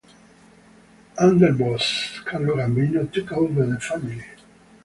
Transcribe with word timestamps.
Underboss 1.17 2.23
Carlo 2.25 2.55
Gambino 2.55 3.05
took 3.13 3.31
over 3.33 3.67
the 3.67 3.79
family. 3.79 4.25